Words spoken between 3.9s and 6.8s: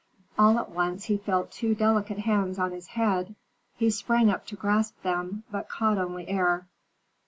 sprang up to grasp them, but caught only air.